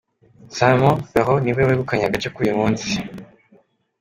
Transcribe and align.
Simon 0.57 0.95
Perraud 1.11 1.41
niwe 1.43 1.61
wegukanye 1.67 2.03
agace 2.05 2.29
k’uyu 2.33 2.57
munsi. 2.59 2.89